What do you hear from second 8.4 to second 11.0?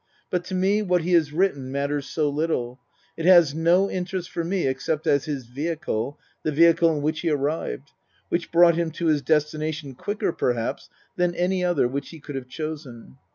brought him to his destination quicker perhaps